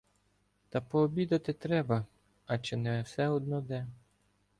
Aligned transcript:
—Та 0.69 0.81
пообідати 0.81 1.53
треба, 1.53 2.05
а 2.45 2.57
чи 2.59 2.77
не 2.77 3.01
все 3.01 3.27
одно 3.29 3.61
де? 3.61 3.87